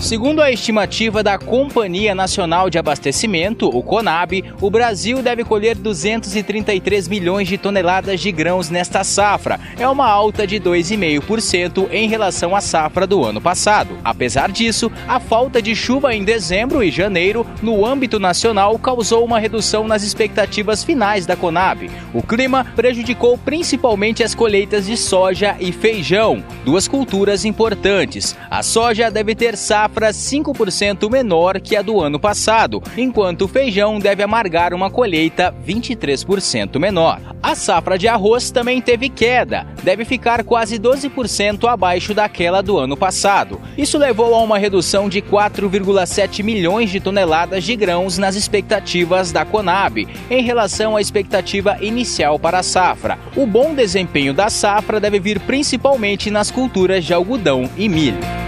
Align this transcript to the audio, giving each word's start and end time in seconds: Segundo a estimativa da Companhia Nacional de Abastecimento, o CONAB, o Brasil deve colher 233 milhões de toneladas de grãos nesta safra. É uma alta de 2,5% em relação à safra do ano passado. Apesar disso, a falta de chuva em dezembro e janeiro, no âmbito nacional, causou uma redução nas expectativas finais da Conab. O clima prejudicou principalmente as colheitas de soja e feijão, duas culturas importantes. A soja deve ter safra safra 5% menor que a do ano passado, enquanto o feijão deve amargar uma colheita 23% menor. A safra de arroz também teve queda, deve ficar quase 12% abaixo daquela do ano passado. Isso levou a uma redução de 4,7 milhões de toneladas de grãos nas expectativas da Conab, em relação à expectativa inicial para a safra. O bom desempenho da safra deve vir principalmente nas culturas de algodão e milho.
Segundo 0.00 0.40
a 0.40 0.50
estimativa 0.50 1.24
da 1.24 1.36
Companhia 1.36 2.14
Nacional 2.14 2.70
de 2.70 2.78
Abastecimento, 2.78 3.68
o 3.68 3.82
CONAB, 3.82 4.44
o 4.60 4.70
Brasil 4.70 5.20
deve 5.22 5.42
colher 5.42 5.74
233 5.74 7.08
milhões 7.08 7.48
de 7.48 7.58
toneladas 7.58 8.20
de 8.20 8.30
grãos 8.30 8.70
nesta 8.70 9.02
safra. 9.02 9.58
É 9.76 9.88
uma 9.88 10.06
alta 10.08 10.46
de 10.46 10.60
2,5% 10.60 11.88
em 11.90 12.08
relação 12.08 12.54
à 12.54 12.60
safra 12.60 13.08
do 13.08 13.24
ano 13.24 13.40
passado. 13.40 13.98
Apesar 14.04 14.52
disso, 14.52 14.90
a 15.06 15.18
falta 15.18 15.60
de 15.60 15.74
chuva 15.74 16.14
em 16.14 16.22
dezembro 16.22 16.82
e 16.82 16.92
janeiro, 16.92 17.44
no 17.60 17.84
âmbito 17.84 18.20
nacional, 18.20 18.78
causou 18.78 19.24
uma 19.24 19.40
redução 19.40 19.86
nas 19.86 20.04
expectativas 20.04 20.84
finais 20.84 21.26
da 21.26 21.34
Conab. 21.34 21.90
O 22.14 22.22
clima 22.22 22.64
prejudicou 22.76 23.36
principalmente 23.36 24.22
as 24.22 24.34
colheitas 24.34 24.86
de 24.86 24.96
soja 24.96 25.56
e 25.58 25.72
feijão, 25.72 26.42
duas 26.64 26.86
culturas 26.86 27.44
importantes. 27.44 28.36
A 28.48 28.62
soja 28.62 29.10
deve 29.10 29.34
ter 29.34 29.56
safra 29.56 29.87
safra 29.88 30.10
5% 30.10 31.10
menor 31.10 31.60
que 31.60 31.74
a 31.74 31.82
do 31.82 32.00
ano 32.00 32.20
passado, 32.20 32.82
enquanto 32.96 33.42
o 33.42 33.48
feijão 33.48 33.98
deve 33.98 34.22
amargar 34.22 34.74
uma 34.74 34.90
colheita 34.90 35.54
23% 35.66 36.78
menor. 36.78 37.20
A 37.42 37.54
safra 37.54 37.98
de 37.98 38.06
arroz 38.06 38.50
também 38.50 38.80
teve 38.80 39.08
queda, 39.08 39.66
deve 39.82 40.04
ficar 40.04 40.44
quase 40.44 40.78
12% 40.78 41.66
abaixo 41.68 42.12
daquela 42.12 42.62
do 42.62 42.78
ano 42.78 42.96
passado. 42.96 43.60
Isso 43.76 43.96
levou 43.96 44.34
a 44.34 44.42
uma 44.42 44.58
redução 44.58 45.08
de 45.08 45.22
4,7 45.22 46.42
milhões 46.42 46.90
de 46.90 47.00
toneladas 47.00 47.64
de 47.64 47.74
grãos 47.74 48.18
nas 48.18 48.36
expectativas 48.36 49.32
da 49.32 49.44
Conab, 49.44 50.06
em 50.30 50.42
relação 50.42 50.96
à 50.96 51.00
expectativa 51.00 51.78
inicial 51.80 52.38
para 52.38 52.58
a 52.58 52.62
safra. 52.62 53.18
O 53.34 53.46
bom 53.46 53.74
desempenho 53.74 54.34
da 54.34 54.50
safra 54.50 55.00
deve 55.00 55.18
vir 55.18 55.40
principalmente 55.40 56.30
nas 56.30 56.50
culturas 56.50 57.04
de 57.04 57.14
algodão 57.14 57.70
e 57.76 57.88
milho. 57.88 58.47